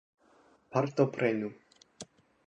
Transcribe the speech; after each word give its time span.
Partoprenu! 0.75 1.51